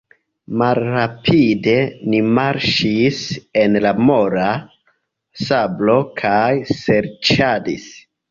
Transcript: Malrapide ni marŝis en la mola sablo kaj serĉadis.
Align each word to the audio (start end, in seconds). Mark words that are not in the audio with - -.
Malrapide 0.59 1.75
ni 2.13 2.21
marŝis 2.37 3.19
en 3.65 3.77
la 3.87 3.91
mola 4.07 4.47
sablo 5.49 5.99
kaj 6.23 6.49
serĉadis. 6.81 7.89